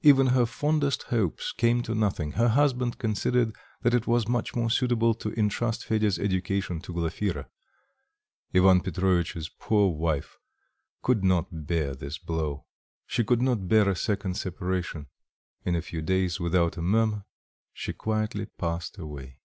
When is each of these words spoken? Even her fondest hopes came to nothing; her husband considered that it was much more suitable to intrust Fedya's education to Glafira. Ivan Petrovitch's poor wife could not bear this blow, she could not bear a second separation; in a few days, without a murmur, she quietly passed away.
Even 0.00 0.28
her 0.28 0.46
fondest 0.46 1.02
hopes 1.12 1.52
came 1.52 1.82
to 1.82 1.94
nothing; 1.94 2.32
her 2.32 2.48
husband 2.48 2.96
considered 2.96 3.54
that 3.82 3.92
it 3.92 4.06
was 4.06 4.26
much 4.26 4.56
more 4.56 4.70
suitable 4.70 5.12
to 5.12 5.28
intrust 5.38 5.84
Fedya's 5.84 6.18
education 6.18 6.80
to 6.80 6.94
Glafira. 6.94 7.50
Ivan 8.54 8.80
Petrovitch's 8.80 9.50
poor 9.50 9.90
wife 9.90 10.38
could 11.02 11.22
not 11.22 11.66
bear 11.66 11.94
this 11.94 12.16
blow, 12.16 12.64
she 13.06 13.22
could 13.24 13.42
not 13.42 13.68
bear 13.68 13.86
a 13.90 13.94
second 13.94 14.36
separation; 14.38 15.06
in 15.66 15.76
a 15.76 15.82
few 15.82 16.00
days, 16.00 16.40
without 16.40 16.78
a 16.78 16.80
murmur, 16.80 17.26
she 17.74 17.92
quietly 17.92 18.46
passed 18.46 18.96
away. 18.96 19.38